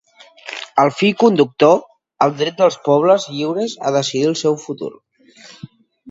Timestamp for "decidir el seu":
3.97-4.57